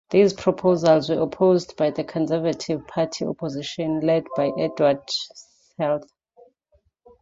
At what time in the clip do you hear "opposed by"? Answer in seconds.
1.21-1.91